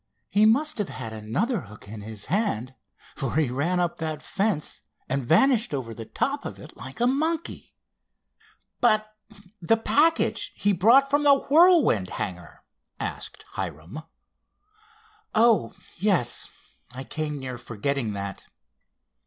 [0.31, 2.73] He must have had another hook in his hand
[3.15, 7.05] for he ran up that fence and vanished over the top of it like a
[7.05, 7.75] monkey."
[8.79, 9.15] "But
[9.61, 12.63] the package he brought from the Whirlwind hangar?"
[12.99, 14.01] asked Hiram.
[15.35, 18.47] "Oh, yes—I came near forgetting that.